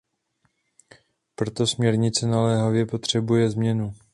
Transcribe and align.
Proto 1.35 1.67
směrnice 1.67 2.27
naléhavě 2.27 2.85
potřebuje 2.85 3.49
změnu. 3.49 3.93